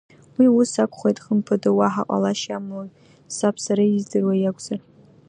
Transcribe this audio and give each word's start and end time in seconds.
Уи 0.37 0.47
ус 0.59 0.71
акәхоит 0.83 1.17
хымԥада, 1.23 1.69
уаҳа 1.77 2.03
ҟалашьас 2.09 2.47
иамои, 2.49 2.89
саб 3.35 3.55
сара 3.65 3.83
издыруа 3.85 4.33
иакәзар… 4.37 4.79